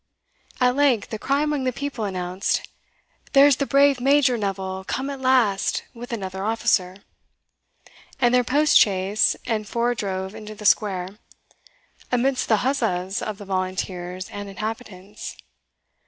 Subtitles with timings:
[0.59, 2.67] At length a cry among the people announced,
[3.33, 6.95] "There's the brave Major Neville come at last, with another officer;"
[8.19, 11.19] and their post chaise and four drove into the square,
[12.11, 15.37] amidst the huzzas of the volunteers and inhabitants.